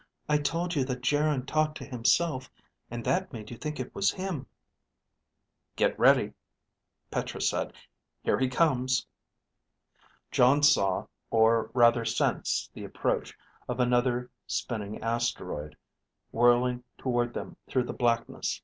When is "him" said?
4.09-4.47